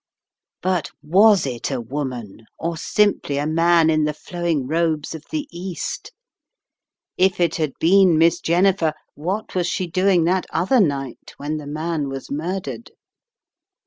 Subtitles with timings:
[0.63, 5.47] But was it a woman, or simply a man in the flowing robes of the
[5.51, 6.11] East?
[7.17, 11.67] If it had been Miss Jennifer, what was she doing that other night when the
[11.67, 12.89] man was murdered?